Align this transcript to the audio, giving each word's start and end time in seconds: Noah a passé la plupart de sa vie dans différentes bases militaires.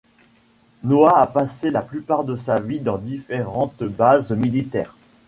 Noah 0.83 1.19
a 1.19 1.27
passé 1.27 1.69
la 1.69 1.83
plupart 1.83 2.23
de 2.23 2.35
sa 2.35 2.59
vie 2.59 2.79
dans 2.79 2.97
différentes 2.97 3.83
bases 3.83 4.31
militaires. 4.31 4.95